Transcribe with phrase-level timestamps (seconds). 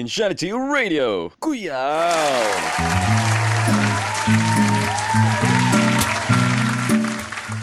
[0.00, 1.76] Insanity Radio, Kuya!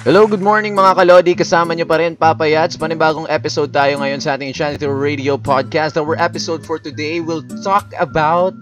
[0.05, 1.33] Hello, good morning mga kalodi.
[1.33, 2.77] Kasama nyo pa rin, Papa Yats.
[2.77, 5.97] Panibagong episode tayo ngayon sa ating Insanity Radio podcast.
[5.97, 8.53] Our episode for today will talk about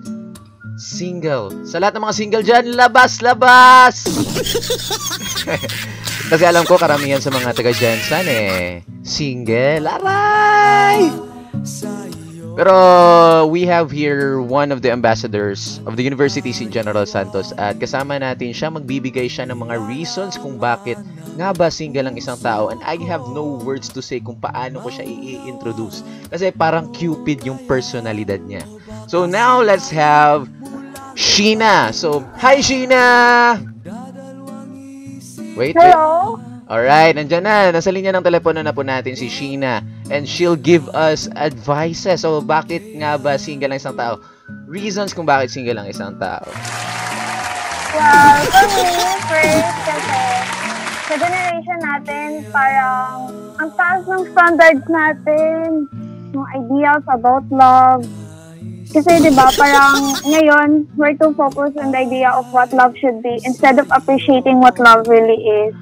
[0.80, 1.52] single.
[1.68, 4.08] Sa lahat ng mga single dyan, labas, labas!
[6.32, 9.84] Kasi alam ko, karamihan sa mga taga Jensen eh, single.
[10.00, 11.12] Aray!
[12.56, 12.76] Pero
[13.52, 18.16] we have here one of the ambassadors of the universities in General Santos at kasama
[18.16, 20.96] natin siya, magbibigay siya ng mga reasons kung bakit
[21.36, 24.80] nga ba single ang isang tao and I have no words to say kung paano
[24.80, 26.00] ko siya i-introduce.
[26.32, 28.64] Kasi parang Cupid yung personalidad niya.
[29.12, 30.48] So now let's have
[31.20, 31.92] Sheena.
[31.92, 33.60] So, hi Sheena!
[35.56, 36.55] Wait, wait.
[36.66, 37.70] Alright, nandyan na.
[37.70, 39.86] Nasa linya ng telepono na po natin si Sheena.
[40.10, 42.26] And she'll give us advices.
[42.26, 44.18] So, bakit nga ba single ang isang tao?
[44.66, 46.42] Reasons kung bakit single ang isang tao.
[47.94, 48.98] Well, for me,
[49.30, 50.22] first, kasi
[51.06, 53.30] sa generation natin, parang
[53.62, 55.86] ang taas ng standards natin,
[56.34, 58.02] yung ideals about love.
[58.96, 63.20] Kasi, di ba, parang ngayon, we're too focused on the idea of what love should
[63.20, 65.36] be instead of appreciating what love really
[65.68, 65.76] is.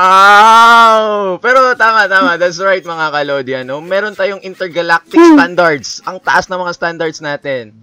[0.00, 1.38] Wow!
[1.42, 2.38] Pero tama, tama.
[2.38, 3.52] That's right, mga kalodi.
[3.58, 3.82] Ano?
[3.82, 5.98] Meron tayong intergalactic standards.
[6.06, 7.74] Ang taas ng mga standards natin.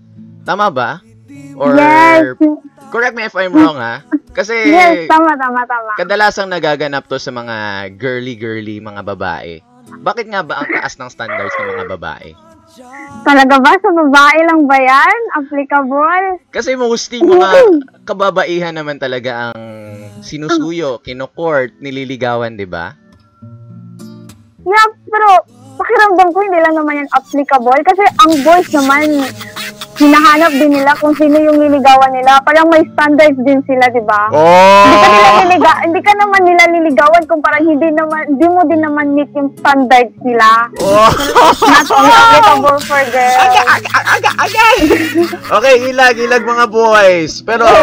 [0.48, 1.04] Tama ba?
[1.60, 2.40] Or, yes!
[2.88, 4.00] correct me if I'm wrong, ha?
[4.32, 5.92] Kasi, Yes, tama, tama, tama.
[6.00, 9.60] kadalasang nagaganap to sa mga girly-girly mga babae.
[10.00, 12.47] Bakit nga ba ang taas ng standards ng mga babae?
[13.26, 13.72] Talaga ba?
[13.82, 15.18] Sa babae lang ba yan?
[15.42, 16.26] Applicable?
[16.54, 19.62] Kasi mostly mga kababaihan naman talaga ang
[20.22, 22.94] sinusuyo, kinokort, nililigawan, di ba?
[24.68, 25.28] Yeah, pero
[25.78, 29.06] pakiramdam ko hindi lang naman yan applicable kasi ang boys naman
[29.98, 32.38] hinahanap din nila kung sino yung niligawan nila.
[32.42, 34.30] Parang may standards din sila, di ba?
[34.30, 35.38] Hindi ka nila Oh!
[35.40, 39.32] niliga, hindi ka naman nila niligawan kung parang hindi naman hindi mo din naman meet
[39.34, 40.70] yung standards nila.
[40.80, 41.10] Oh!
[41.64, 43.38] Not only applicable for girls.
[43.40, 44.66] Aga, aga, aga, aga!
[45.58, 47.42] Okay, ilag, ilag mga boys.
[47.42, 47.66] Pero,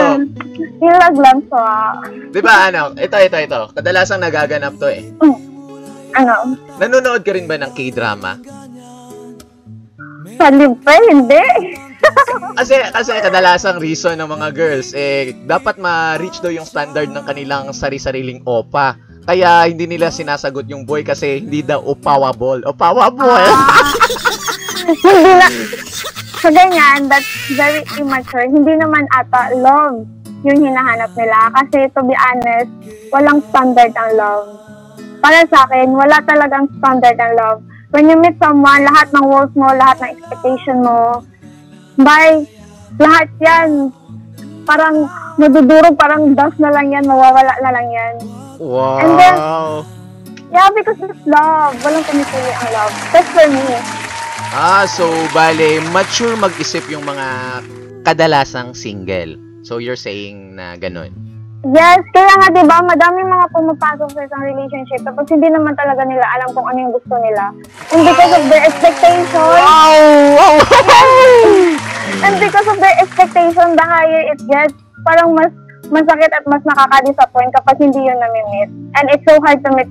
[0.74, 1.96] Ilag lang so, ah.
[2.28, 3.60] di ba ano, ito, ito, ito.
[3.72, 5.00] Kadalasang nagaganap to eh.
[6.12, 8.36] ano, Nanonood ka rin ba ng K-drama?
[10.34, 11.40] sa libre, hindi.
[12.58, 17.74] Kasi, kasi kadalasang reason ng mga girls, eh, dapat ma-reach daw yung standard ng kanilang
[17.74, 18.94] sari-sariling opa.
[19.26, 22.62] Kaya hindi nila sinasagot yung boy kasi hindi daw opawable.
[22.62, 23.42] Opawable!
[24.86, 25.48] na,
[26.44, 27.26] sa ganyan, that's
[27.56, 28.46] very immature.
[28.46, 30.04] Hindi naman ata love
[30.44, 31.50] yung hinahanap nila.
[31.56, 32.70] Kasi to be honest,
[33.10, 34.46] walang standard ang love.
[35.24, 37.58] Para sa akin, wala talagang standard ang love.
[37.96, 41.24] When you meet someone, lahat ng walls mo, lahat ng expectation mo,
[41.96, 42.46] bye,
[42.96, 43.90] lahat yan,
[44.64, 45.06] parang
[45.36, 48.14] nadudurog, parang dust na lang yan, mawawala na lang yan.
[48.58, 48.98] wow!
[48.98, 49.42] And then-
[50.54, 51.74] Yeah, because it's love.
[51.82, 52.94] Walang pinipili ang love.
[53.10, 53.58] That's for me.
[54.54, 57.26] ah, so, bale, mature mag-isip yung mga
[58.06, 59.34] kadalasang single.
[59.66, 61.10] So, you're saying na ganun.
[61.64, 66.04] Yes, kaya nga 'di ba, madaming mga pumapasok sa isang relationship tapos hindi naman talaga
[66.04, 67.56] nila alam kung ano yung gusto nila.
[67.88, 70.60] And because of their expectations, Wow!
[72.28, 74.76] and because of their expectation, the higher it gets,
[75.08, 75.48] parang mas
[75.88, 78.70] masakit at mas nakaka-disappoint kapag hindi yun nami-meet.
[79.00, 79.88] And it's so hard to meet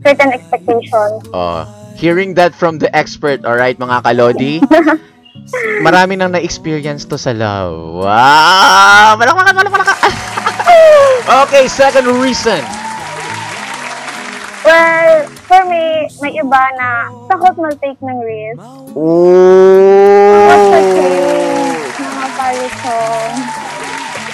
[0.00, 1.28] certain expectations.
[1.36, 4.64] Oh, hearing that from the expert, alright mga kalodi?
[5.86, 8.00] Marami nang na-experience to sa love.
[8.00, 9.20] Wow!
[9.20, 10.12] Malakpakan, malakpakan!
[11.42, 12.60] okay, second reason.
[14.62, 16.88] Well, for me, may iba na
[17.26, 18.62] takot mag-take ng risk.
[18.62, 23.32] Takot sa change, mga parisong.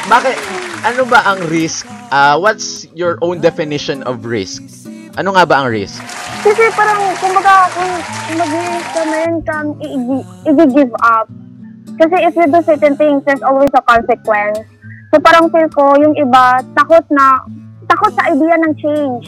[0.05, 0.37] Bakit?
[0.85, 1.89] Ano ba ang risk?
[2.09, 4.61] Ah, what's your own definition of risk?
[5.17, 5.97] Ano nga ba ang risk?
[6.45, 7.91] Kasi parang, kumbaga, kung
[8.37, 11.27] mag-risk ka, meron kang i- i-give up.
[11.97, 14.61] Kasi if you do certain things, there's always a consequence.
[15.09, 17.41] So parang feel ko, yung iba, takot na,
[17.89, 19.27] takot sa idea ng change.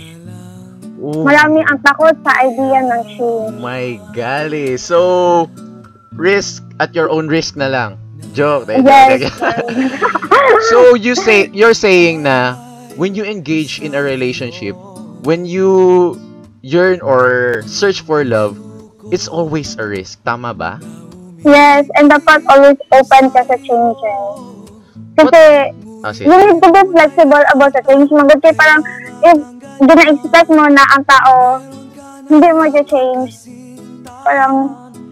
[1.01, 3.57] Oh Marami ang takot sa idea ng change.
[3.57, 4.77] my golly.
[4.77, 5.49] So,
[6.13, 7.97] risk at your own risk na lang.
[8.37, 8.69] Joke.
[8.69, 9.33] Yes.
[10.71, 12.53] so you say you're saying na
[13.01, 14.77] when you engage in a relationship,
[15.25, 16.21] when you
[16.61, 18.61] yearn or search for love,
[19.09, 20.21] it's always a risk.
[20.23, 20.77] Tama ba?
[21.41, 24.60] Yes, and dapat always open ka sa changes.
[25.27, 25.43] Kasi,
[26.17, 26.27] sige.
[26.29, 28.23] you need to be flexible about the change mo.
[28.25, 28.81] Kasi parang,
[29.21, 29.37] if
[29.81, 31.61] gina-expect mo na ang tao
[32.31, 33.33] hindi mo change
[34.23, 34.71] parang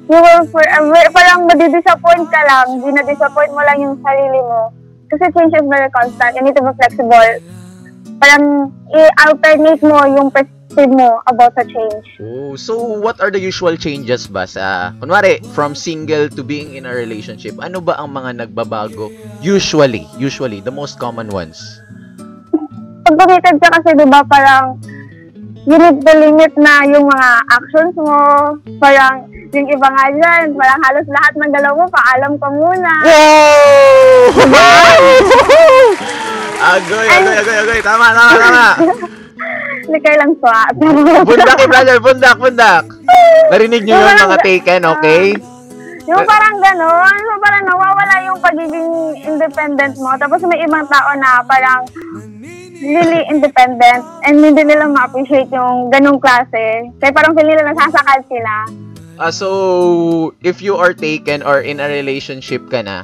[0.08, 4.72] you will forever, parang madidisappoint ka lang, dinadisappoint mo lang yung sarili mo.
[5.12, 7.30] Kasi change is very constant, you need to be flexible.
[8.16, 12.06] Parang i-alternate mo yung perspective mo about sa change.
[12.22, 16.86] Oh, so what are the usual changes ba sa kunwari from single to being in
[16.86, 17.58] a relationship?
[17.58, 19.10] Ano ba ang mga nagbabago?
[19.42, 21.58] Usually, usually the most common ones.
[23.08, 24.76] Pag committed ka kasi, di ba, parang
[25.64, 28.54] you need to limit na yung mga actions mo.
[28.78, 32.92] Parang yung iba nga dyan, parang halos lahat ng galaw mo, paalam ka muna.
[36.76, 37.80] agoy, agoy, agoy, agoy.
[37.80, 38.68] Tama, tama, tama.
[39.88, 40.74] Kayo lang swat.
[41.24, 41.96] Bundak eh, brother.
[41.98, 42.84] Bundak, bundak.
[43.48, 45.24] Narinig niyo yun mga taken, okay?
[46.08, 48.92] Yung parang gano'n, so parang nawawala yung pagiging
[49.28, 50.16] independent mo.
[50.16, 51.84] Tapos may ibang tao na parang
[52.80, 56.88] really independent and hindi nila ma-appreciate yung ganong klase.
[57.00, 58.54] Kaya parang feel nila nasasakal sila.
[59.18, 63.02] Ah, so, if you are taken or in a relationship ka na,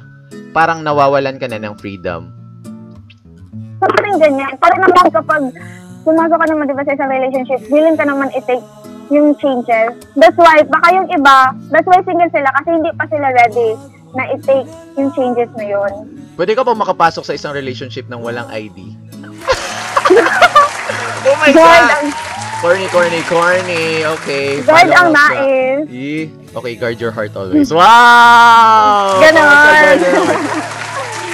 [0.54, 2.30] parang nawawalan ka na ng freedom.
[3.82, 4.54] So parang ganyan.
[4.56, 5.42] Parang naman kapag
[6.04, 8.64] pumasok ka naman diba sa isang relationship, willing ka naman i-take
[9.08, 9.92] yung changes.
[10.16, 13.68] That's why, baka yung iba, that's why single sila kasi hindi pa sila ready
[14.14, 15.92] na i-take yung changes na yun.
[16.36, 18.78] Pwede ka pa makapasok sa isang relationship ng walang ID?
[21.24, 21.90] oh my God!
[21.90, 22.08] ang,
[22.64, 23.84] Corny, corny, corny.
[24.16, 24.64] Okay.
[24.64, 25.84] guard ang nais.
[25.92, 27.68] Eh, Okay, guard your heart always.
[27.68, 29.18] Wow!
[29.22, 30.00] Ganon.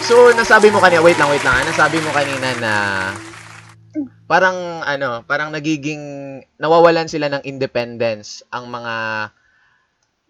[0.02, 1.54] So, nasabi mo kanina, wait lang, wait lang.
[1.54, 1.64] ah.
[1.70, 2.72] Nasabi mo kanina na
[4.30, 5.98] parang ano, parang nagiging
[6.62, 8.94] nawawalan sila ng independence ang mga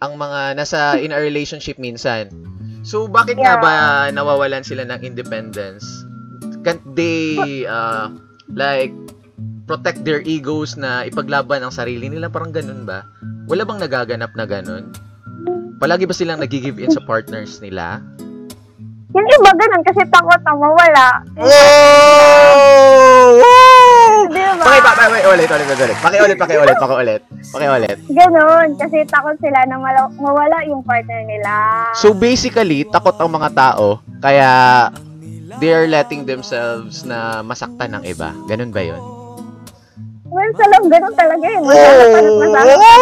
[0.01, 2.33] ang mga nasa in a relationship minsan.
[2.81, 3.63] So, bakit nga Yeah.
[3.63, 3.75] ba
[4.09, 5.85] nawawalan sila ng independence?
[6.65, 8.09] Can't they uh,
[8.49, 8.97] like
[9.69, 12.33] protect their egos na ipaglaban ang sarili nila?
[12.33, 13.05] Parang ganun ba?
[13.53, 14.89] Wala bang nagaganap na ganun?
[15.77, 18.01] Palagi ba silang nag-give in sa partners nila?
[19.13, 21.07] Yung iba ganun kasi takot na mawala.
[21.37, 22.60] Oh!
[24.59, 24.65] Ba?
[24.67, 25.99] Paki, pa, pa, wait, ulit, ulit, ulit, ulit.
[26.01, 27.21] Paki ulit, paki ulit, paki ulit.
[27.51, 27.97] Paki ulit.
[28.11, 28.69] Ganun.
[28.75, 31.53] Kasi takot sila na mala- mawala yung partner nila.
[31.95, 34.51] So basically, takot ang mga tao, kaya
[35.59, 38.35] they are letting themselves na masaktan ng iba.
[38.47, 39.03] Ganun ba yun?
[40.31, 41.63] well, sa loob, ganun talaga yun.
[41.67, 43.01] At masasaktan.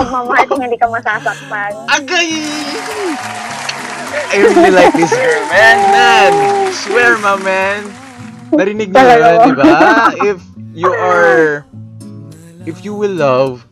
[0.00, 1.70] Magmamahal kung hindi ka masasaktan.
[1.92, 2.28] Agay!
[4.32, 6.32] I really like this girl, man, man.
[6.72, 7.80] Swear, my man.
[8.48, 9.68] Narinig niyo yun, di ba?
[10.24, 10.40] If
[10.78, 11.66] you are,
[12.64, 13.66] if you will love,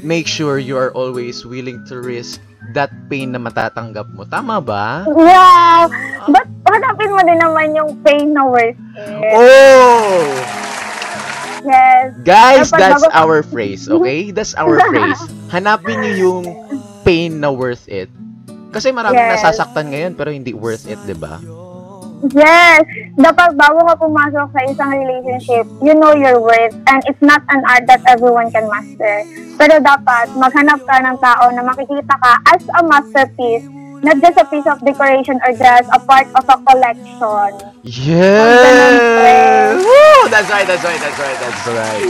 [0.00, 2.40] make sure you are always willing to risk
[2.72, 4.24] that pain na matatanggap mo.
[4.24, 5.04] Tama ba?
[5.04, 5.88] Wow!
[6.28, 9.32] But hanapin mo din naman yung pain na worth it.
[9.32, 10.24] Oh!
[11.58, 12.14] Yes.
[12.22, 14.30] Guys, Dapat that's bago- our phrase, okay?
[14.30, 15.20] That's our phrase.
[15.50, 16.44] Hanapin niyo yung
[17.02, 18.08] pain na worth it.
[18.68, 19.40] Kasi maraming Yes.
[19.40, 21.40] nasasaktan ngayon pero hindi worth it, di ba?
[22.34, 22.82] Yes.
[23.14, 27.62] Dapat bago ka pumasok sa isang relationship, you know your worth and it's not an
[27.66, 29.22] art that everyone can master.
[29.54, 33.66] Pero dapat maghanap ka ng tao na makikita ka as a masterpiece,
[34.02, 37.50] not just a piece of decoration or just a part of a collection.
[37.86, 39.78] Yes!
[39.78, 40.30] Woo!
[40.30, 42.02] That's right, that's right, that's right, that's right.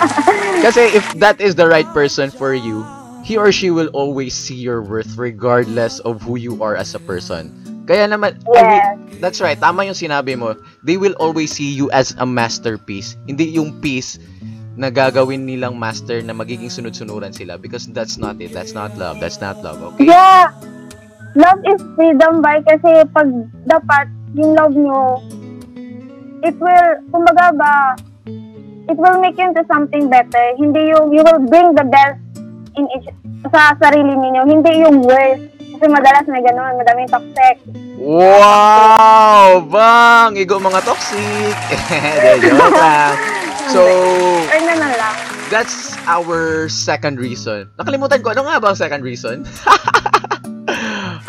[0.64, 2.84] Kasi if that is the right person for you,
[3.24, 7.00] he or she will always see your worth regardless of who you are as a
[7.00, 7.52] person.
[7.90, 8.94] Kaya naman, Yes.
[9.18, 10.54] that's right, tama yung sinabi mo.
[10.86, 13.18] They will always see you as a masterpiece.
[13.26, 14.22] Hindi yung piece
[14.78, 18.54] na gagawin nilang master na magiging sunod-sunuran sila because that's not it.
[18.54, 19.18] That's not love.
[19.18, 20.06] That's not love, okay?
[20.06, 20.54] Yeah.
[21.34, 23.26] Love is freedom by kasi pag
[23.66, 24.06] dapat
[24.38, 25.18] yung love nyo,
[26.46, 27.98] it will, kumbaga ba,
[28.86, 30.44] it will make you into something better.
[30.62, 32.22] Hindi yung, you will bring the best
[32.78, 33.10] in each,
[33.50, 34.42] sa sarili ninyo.
[34.46, 35.49] Hindi yung worst.
[35.80, 37.56] Kasi madalas may ganun, madaming toxic.
[37.96, 39.64] Wow!
[39.64, 40.36] Bang!
[40.36, 41.56] Igo mga toxic!
[42.44, 43.16] Joke lang.
[43.70, 45.14] So, Or na lang.
[45.46, 47.70] that's our second reason.
[47.78, 49.46] Nakalimutan ko, ano nga ba ang second reason?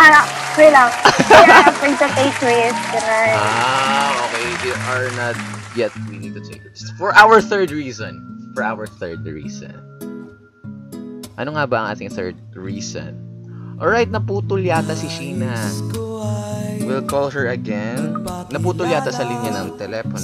[0.02, 0.26] Ah,
[0.58, 0.90] wait lang.
[1.30, 2.88] Kaya afraid to take risks.
[2.92, 3.32] Ganun.
[3.38, 4.46] ah, okay.
[4.66, 5.38] They are not
[5.78, 6.76] yet we need to take it.
[6.98, 8.20] For our third reason.
[8.58, 9.78] For our third reason.
[11.38, 13.31] Ano nga ba ang ating third reason?
[13.82, 15.58] Alright, naputol yata si Sheena.
[16.86, 18.14] We'll call her again.
[18.54, 20.22] Naputol yata sa linya ng telepono.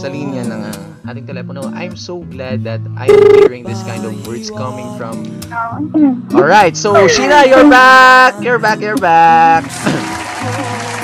[0.00, 1.68] Sa linya ng ah, ating telepono.
[1.76, 5.20] I'm so glad that I'm hearing this kind of words coming from
[5.52, 6.16] Oh.
[6.32, 8.40] Alright, so Sheena, you're back!
[8.40, 9.68] You're back, you're back!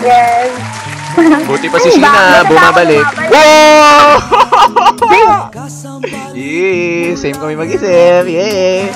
[0.00, 0.48] yes.
[1.44, 3.04] Buti pa si Sheena, bumabalik.
[3.28, 4.24] Wow!
[6.32, 8.24] Yee, same kami mag-isip.
[8.24, 8.88] Yay!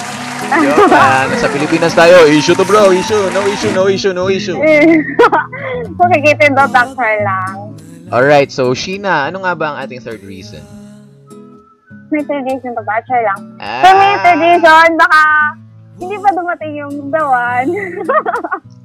[0.60, 1.28] Joke lang.
[1.40, 2.28] Sa Pilipinas tayo.
[2.28, 2.92] Issue to bro.
[2.92, 3.32] Issue.
[3.32, 4.58] No issue, no issue, no issue.
[6.00, 7.72] Makikita do doctor lang.
[8.12, 10.60] Alright, so Sheena, ano nga ba ang ating third reason?
[12.12, 13.00] May tradition pa ba?
[13.08, 13.40] Char lang.
[13.56, 15.20] Ah, So may tradition, baka
[15.96, 17.70] hindi pa dumating yung the one.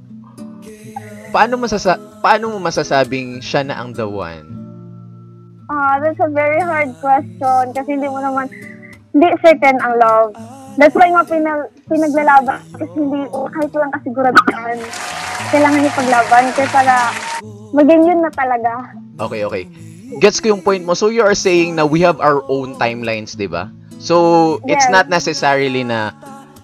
[1.36, 4.48] paano, masasa paano mo masasabing siya na ang the one?
[5.68, 8.48] Ah, that's a very hard question kasi hindi mo naman,
[9.12, 10.32] hindi certain ang love.
[10.78, 14.78] That's why nga pinag, pinaglalaban kasi hindi, kahit lang kasiguraduhan,
[15.50, 16.94] kailangan niyo paglaban kasi para
[17.74, 18.72] maging yun na talaga.
[19.18, 19.64] Okay, okay.
[20.22, 20.94] Gets ko yung point mo.
[20.94, 23.74] So you are saying na we have our own timelines, 'di ba?
[23.98, 24.94] So it's Yes.
[24.94, 26.14] not necessarily na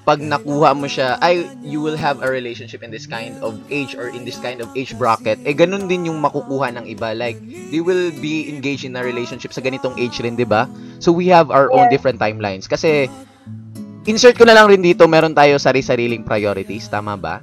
[0.03, 3.95] pag nakuha mo siya, ay, you will have a relationship in this kind of age
[3.95, 7.15] or in this kind of age bracket, eh, ganun din yung makukuha ng iba.
[7.15, 7.39] Like,
[7.71, 10.67] they will be engaged in a relationship sa ganitong age rin, di ba?
[10.99, 11.95] So, we have our own Yes.
[11.95, 12.67] different timelines.
[12.67, 13.07] Kasi,
[14.05, 17.39] insert ko na lang rin dito, meron tayo sari-sariling priorities, tama ba?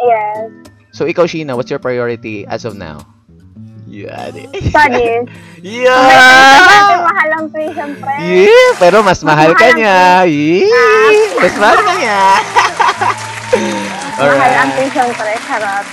[0.00, 0.50] Yes.
[0.92, 3.00] So, ikaw, Sheena, what's your priority as of now?
[3.92, 4.32] Yeah.
[4.72, 5.28] Studies.
[5.60, 5.92] yeah!
[6.64, 8.08] Natin mahal ang pay, syempre.
[8.24, 10.00] Yeah, pero mas mahal ka mahal ang niya.
[10.64, 12.20] Yeah, mas mahal ka niya.
[14.16, 14.92] Mahal ang Alright.
[14.96, 15.30] syempre.
[15.44, 15.86] Charot.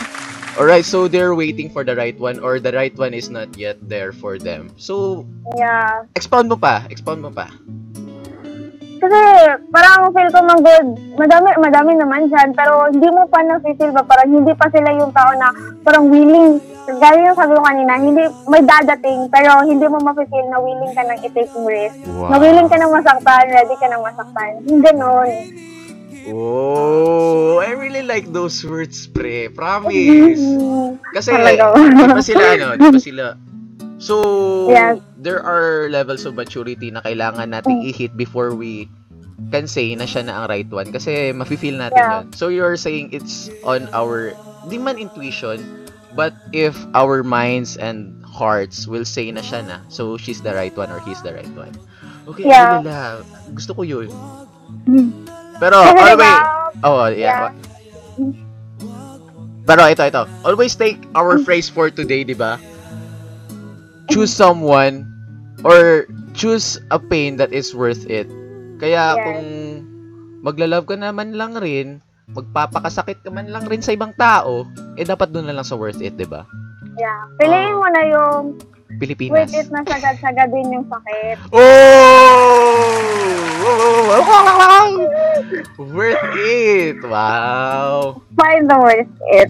[0.55, 3.75] Alright, so they're waiting for the right one or the right one is not yet
[3.83, 4.71] there for them.
[4.79, 5.27] So,
[5.59, 6.07] Yeah.
[6.15, 6.87] expound mo pa.
[6.87, 7.51] Expound mo pa.
[8.99, 9.19] Kasi
[9.71, 10.87] parang feel ko mang good.
[11.15, 12.51] Madami, madami naman dyan.
[12.51, 14.03] Pero hindi mo pa na-feel ba?
[14.03, 15.49] Parang hindi pa sila yung tao na
[15.87, 16.59] parang willing.
[16.89, 19.31] Gaya yung sabi ko kanina, hindi, may dadating.
[19.31, 21.95] Pero hindi mo ma-feel na willing ka nang i-take risk.
[22.11, 22.29] Wow.
[22.29, 24.51] Na willing ka nang masaktan, ready ka nang masaktan.
[24.67, 25.31] Yung Ganon.
[26.29, 29.49] Oh, I really like those words, pre.
[29.49, 30.43] Promise.
[31.15, 31.73] Kasi, Talaga.
[31.73, 33.25] di pa sila, ano, di pa sila.
[33.99, 35.03] So, Yes.
[35.19, 38.87] there are levels of maturity na kailangan nating i-hit before we
[39.51, 40.87] can say na siya na ang right one.
[40.87, 42.11] Kasi, mafe-feel natin Yeah.
[42.23, 42.31] yun.
[42.31, 44.31] So, you're saying it's on our,
[44.71, 45.59] di man intuition,
[46.15, 50.73] but if our minds and hearts will say na siya na, so she's the right
[50.79, 51.75] one or he's the right one.
[52.23, 52.79] Okay, Yeah.
[52.79, 53.13] yeah.
[53.51, 54.07] Gusto ko yun.
[55.59, 56.39] Pero, Kasi always,
[56.87, 57.51] oh, yeah.
[59.67, 60.23] Pero ito, ito.
[60.47, 62.55] Always take our phrase for today, di ba?
[64.09, 65.05] Choose someone
[65.61, 68.25] or choose a pain that is worth it.
[68.79, 69.23] Kaya Yes.
[69.23, 69.45] kung
[70.41, 71.99] maglalove ka naman lang rin,
[72.29, 74.63] magpapakasakit ka man lang rin sa ibang tao,
[74.95, 76.45] eh dapat doon na lang sa worth it, di ba?
[76.95, 77.21] yeah.
[77.37, 78.43] Piliin mo na yung
[78.99, 79.47] Pilipinas.
[79.47, 81.37] worth it na sagad-sagad din yung sakit.
[81.51, 81.61] Oh!
[85.77, 86.97] worth it!
[87.03, 88.21] Wow!
[88.35, 89.49] Find the worth it.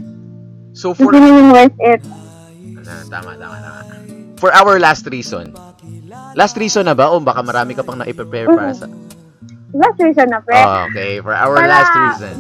[0.74, 2.02] So for Hindi yung worth it.
[3.10, 3.89] Tama, tama, tama.
[4.40, 5.52] For our last reason.
[6.34, 7.12] Last reason na ba?
[7.12, 8.88] O baka marami ka pang na-prepare para sa...
[9.76, 10.58] Last reason na, pre.
[10.58, 12.36] Oh, okay, for our Para- last reason.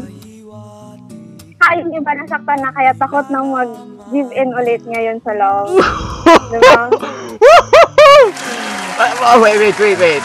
[1.59, 5.75] Ah, yung iba nasaktan na kaya takot nang mag-give in ulit ngayon sa love.
[6.55, 6.87] diba?
[8.99, 10.23] Ah, oh, wait, wait, wait, wait.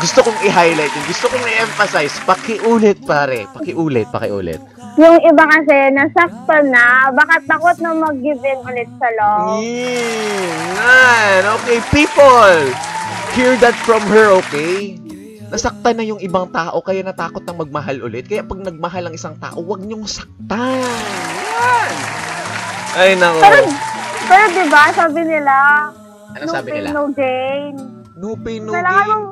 [0.00, 1.04] Gusto kong i-highlight yun.
[1.04, 2.16] Gusto kong i-emphasize.
[2.24, 3.44] Pakiulit, pare.
[3.52, 4.56] Pakiulit, pakiulit.
[4.96, 9.58] Yung iba kasi nasaktan na, baka takot na mag-give in ulit sa love.
[9.58, 11.40] Mm, man.
[11.58, 12.58] Okay, people.
[13.30, 14.98] Hear that from her, okay?
[15.46, 18.24] Nasaktan na yung ibang tao, kaya natakot nang magmahal ulit.
[18.24, 20.82] Kaya pag nagmahal ang isang tao, huwag niyong saktan.
[20.82, 21.92] Yan.
[22.92, 23.38] Ay, nako.
[23.40, 23.58] Pero,
[24.26, 25.54] pero diba, sabi nila,
[26.32, 26.90] Ano no sabi pain, nila?
[26.92, 27.74] no gain.
[28.14, 29.10] No pain, no Kailangan gain.
[29.16, 29.30] mo,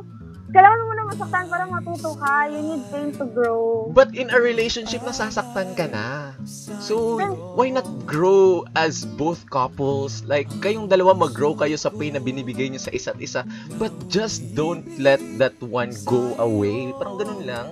[0.48, 2.52] kailangan mo na masaktan para matuto ka.
[2.52, 3.88] You need pain to grow.
[3.96, 6.36] But in a relationship, nasasaktan ka na.
[6.84, 7.16] So,
[7.56, 10.20] why not grow as both couples?
[10.28, 13.48] Like, kayong dalawa mag-grow kayo sa pain na binibigay niyo sa isa't isa.
[13.80, 16.92] But just don't let that one go away.
[17.00, 17.66] Parang ganun lang.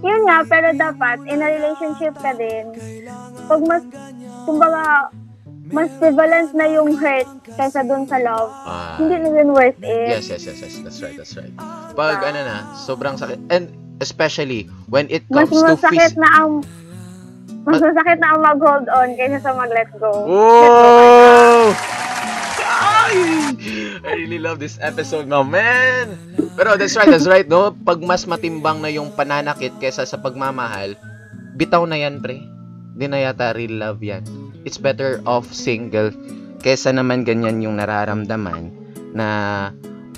[0.00, 2.72] Yun nga, pero dapat, in a relationship ka din,
[3.46, 3.84] pag mas,
[4.48, 5.12] kumbaga,
[5.70, 10.08] mas prevalent na yung hurt kaysa dun sa love, Ah, hindi na din worth it.
[10.10, 10.74] yes, yes, yes, yes.
[10.80, 11.54] That's right, that's right.
[11.92, 13.38] Pag ano na, sobrang sakit.
[13.48, 16.50] And especially, when it Mas comes to masakit phys- na ang
[17.60, 20.10] mas masakit na ang mag-hold on kaysa sa mag-let go.
[20.10, 21.70] Oh!
[22.58, 23.14] Ay!
[24.00, 26.16] I really love this episode, no, man!
[26.56, 27.70] Pero that's right, that's right, no?
[27.74, 30.96] Pag mas matimbang na yung pananakit kesa sa pagmamahal,
[31.54, 32.40] bitaw na yan, pre.
[32.90, 34.24] Hindi na yata real love yan.
[34.64, 36.12] It's better off single
[36.60, 38.68] kesa naman ganyan yung nararamdaman
[39.16, 39.26] na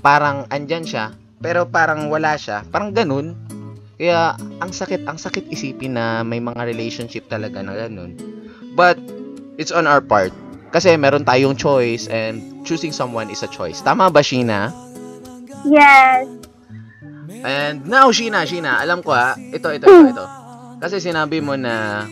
[0.03, 2.67] parang andyan siya, pero parang wala siya.
[2.69, 3.39] Parang ganun.
[3.97, 8.19] Kaya, ang sakit, ang sakit isipin na may mga relationship talaga na ganun.
[8.75, 8.99] But,
[9.57, 10.35] it's on our part.
[10.75, 13.79] Kasi meron tayong choice and choosing someone is a choice.
[13.79, 14.75] Tama ba, Sheena?
[15.63, 16.27] Yes.
[17.47, 20.27] And now, Sheena, Sheena, alam ko ha, ito, ito, ito, ito.
[20.83, 22.03] Kasi sinabi mo na,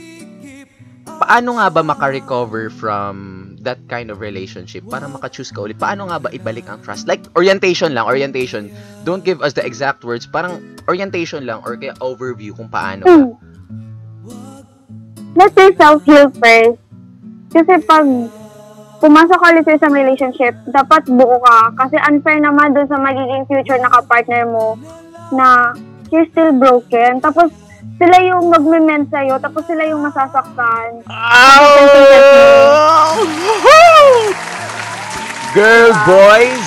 [1.30, 5.78] paano nga ba makarecover from that kind of relationship para maka-choose ka ulit?
[5.78, 7.06] Paano nga ba ibalik ang trust?
[7.06, 8.66] Like, orientation lang, orientation.
[9.06, 10.26] Don't give us the exact words.
[10.26, 10.58] Parang
[10.90, 13.06] orientation lang or kaya overview kung paano.
[13.06, 13.38] Hmm.
[15.38, 16.82] Let's say self-heal first.
[17.54, 18.06] Kasi pag
[18.99, 21.78] pumasok ka ulit sa isang relationship, dapat buo ka.
[21.78, 24.75] Kasi unfair naman dun sa magiging future na kapartner mo
[25.30, 25.78] na
[26.10, 27.22] you're still broken.
[27.22, 27.54] Tapos,
[27.99, 31.04] sila yung magme-mend sa'yo, tapos sila yung masasaktan.
[35.50, 36.62] Girl, boys,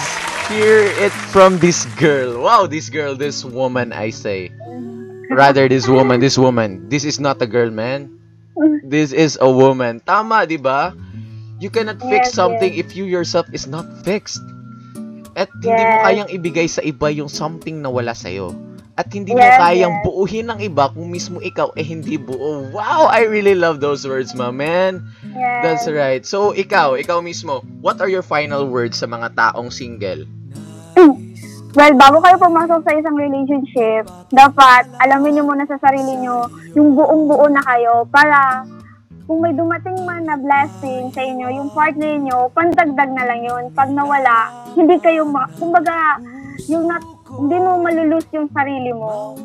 [0.52, 2.44] hear it from this girl.
[2.44, 4.52] Wow, this girl, this woman, I say.
[5.32, 6.90] Rather, this woman, this woman.
[6.90, 8.12] This is not a girl, man.
[8.84, 10.04] This is a woman.
[10.04, 10.92] Tama, di ba?
[11.64, 12.86] You cannot fix Yes, something yes.
[12.86, 14.44] if you yourself is not fixed.
[15.34, 16.04] At hindi mo Yes.
[16.04, 18.52] kayang ibigay sa iba yung something na wala sa'yo.
[18.94, 20.04] At hindi mo Yes, kayang yes.
[20.06, 22.70] buuhin ng iba kung mismo ikaw eh hindi buo.
[22.70, 25.02] Wow, I really love those words, my man.
[25.34, 25.62] Yes.
[25.66, 26.22] That's right.
[26.22, 30.30] So, ikaw, ikaw mismo, what are your final words sa mga taong single?
[31.74, 36.46] Well, bago kayo pumasok sa isang relationship, dapat alamin niyo muna sa sarili niyo
[36.78, 38.62] yung buong-buo na kayo para
[39.26, 43.64] kung may dumating man na blessing sa inyo, yung partner niyo, pandagdag na lang yun.
[43.74, 46.22] Pag nawala, hindi kayo, ma- kumbaga,
[46.70, 47.02] yung not,
[47.38, 49.36] hindi mo malulus yung sarili mo.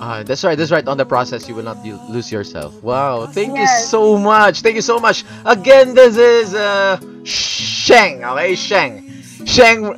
[0.00, 0.58] Ah, that's right.
[0.58, 0.86] That's right.
[0.88, 2.74] On the process, you will not you- lose yourself.
[2.82, 3.26] Wow.
[3.30, 3.88] Thank you Yes.
[3.88, 4.60] so much.
[4.60, 5.24] Thank you so much.
[5.46, 8.24] Again, this is uh, Sheng.
[8.24, 9.06] Okay, Sheng.
[9.46, 9.94] Sheng,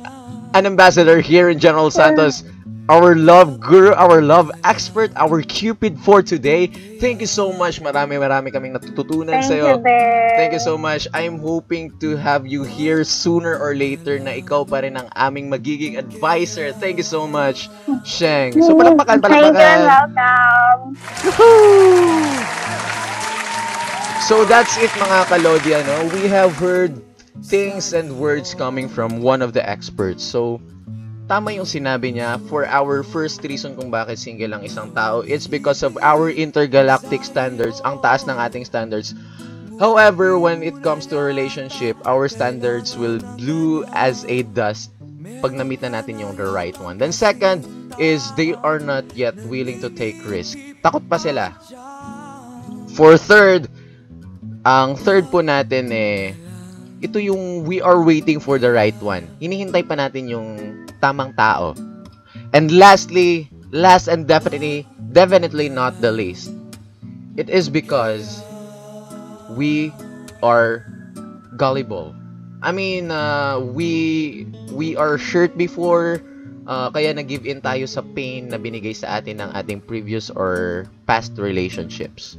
[0.53, 2.43] an ambassador here in General Santos.
[2.87, 6.71] Our love guru, our love expert, our Cupid for today.
[7.03, 7.83] Thank you so much.
[7.83, 9.75] Marami, marami kaming natututunan Thank sa'yo.
[9.75, 10.31] you, Ben.
[10.39, 11.03] Thank you so much.
[11.11, 15.51] I'm hoping to have you here sooner or later na ikaw pa rin ang aming
[15.51, 16.71] magiging advisor.
[16.71, 17.67] Thank you so much,
[18.07, 18.55] Sheng.
[18.55, 19.79] So, palakpakan, Thank you, palakpakan.
[19.83, 20.79] welcome.
[24.23, 26.07] So, that's it mga kalodi, ano?
[26.15, 26.95] We have heard
[27.43, 30.23] things and words coming from one of the experts.
[30.23, 30.63] So,
[31.27, 35.45] tama yung sinabi niya, for our first reason kung bakit single ang isang tao, it's
[35.45, 39.11] because of our intergalactic standards, ang taas ng ating standards.
[39.77, 44.89] However, when it comes to a relationship, our standards will blue as a dust
[45.43, 46.97] pag na-meet na natin yung the right one.
[46.97, 47.67] Then second
[48.01, 50.57] is they are not yet willing to take risk.
[50.81, 51.53] Takot pa sila.
[52.97, 53.69] For third,
[54.65, 56.33] ang third po natin eh,
[57.01, 59.29] ito yung we are waiting for the right one.
[59.37, 60.47] Hinihintay pa natin yung
[60.97, 61.77] tamang tao.
[62.55, 66.49] And lastly, last and definitely, definitely not the least,
[67.35, 68.41] it is because
[69.53, 69.93] we
[70.41, 70.85] are
[71.57, 72.15] gullible.
[72.61, 76.23] I mean, uh, we we are hurt before,
[76.65, 80.85] uh, kaya nag-give in tayo sa pain na binigay sa atin ng ating previous or
[81.05, 82.37] past relationships.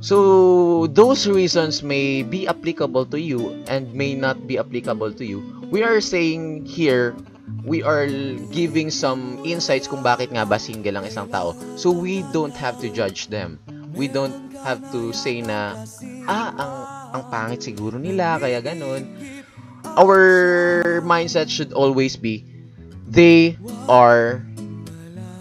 [0.00, 5.44] So, those reasons may be applicable to you and may not be applicable to you.
[5.68, 7.12] We are saying here,
[7.68, 8.08] we are
[8.48, 11.52] giving some insights kung bakit nga ba single ang isang tao.
[11.76, 13.60] So, we don't have to judge them.
[13.92, 15.84] We don't have to say na,
[16.24, 16.72] ah, ang,
[17.20, 19.04] ang pangit siguro nila, kaya ganun.
[20.00, 22.40] Our mindset should always be,
[23.04, 24.40] they are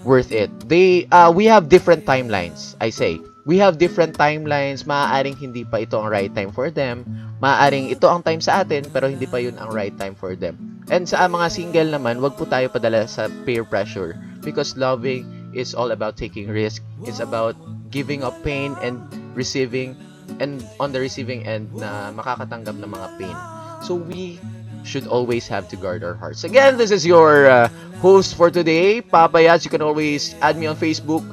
[0.04, 0.52] worth it.
[0.68, 4.84] They, uh, we have different timelines, I say we have different timelines.
[4.84, 7.06] Maaaring hindi pa ito ang right time for them.
[7.40, 10.60] Maaaring ito ang time sa atin, pero hindi pa yun ang right time for them.
[10.92, 14.18] And sa mga single naman, wag po tayo padala sa peer pressure.
[14.44, 16.84] Because loving is all about taking risk.
[17.06, 17.56] It's about
[17.90, 19.02] giving up pain and
[19.34, 19.96] receiving,
[20.38, 23.38] and on the receiving end na makakatanggap ng mga pain.
[23.82, 24.38] So we
[24.84, 26.44] should always have to guard our hearts.
[26.44, 27.68] Again, this is your uh,
[28.00, 29.66] host for today, Papa Yats.
[29.66, 31.24] You can always add me on Facebook,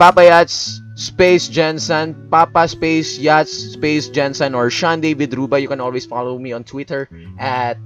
[0.00, 5.56] Papa Yats Space Jensen, Papa Space Yachts Space Jensen, or Sean David Ruba.
[5.56, 7.08] You can always follow me on Twitter
[7.40, 7.80] at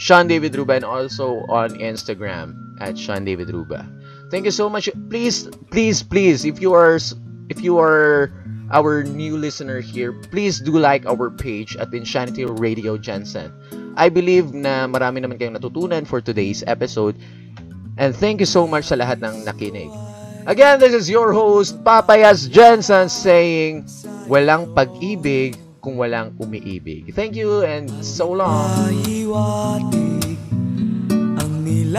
[0.00, 3.84] Sean David Ruba and also on Instagram at Sean David Ruba.
[4.32, 4.88] Thank you so much.
[5.12, 6.96] Please, please, please, if you are
[7.52, 8.32] if you are
[8.72, 13.52] our new listener here, please do like our page at Insanity Radio Jensen.
[14.00, 17.20] I believe na marami naman kayong natutunan for today's episode.
[18.00, 19.92] And thank you so much sa lahat ng nakinig.
[20.44, 23.88] Again, this is your host, Papayas Jensen, saying,
[24.28, 27.16] walang pag-ibig kung walang umiibig.
[27.16, 28.92] Thank you and so long.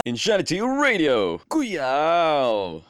[0.06, 1.42] Insanity Radio.
[1.50, 2.86] Kuyaw!